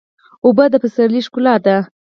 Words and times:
اوبه 0.45 0.65
د 0.71 0.75
پسرلي 0.83 1.21
ښکلا 1.25 1.55
ده. 1.65 1.77